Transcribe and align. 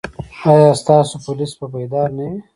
ایا 0.51 0.69
ستاسو 0.81 1.15
پولیس 1.25 1.51
به 1.59 1.65
بیدار 1.73 2.09
نه 2.17 2.23
وي؟ 2.29 2.37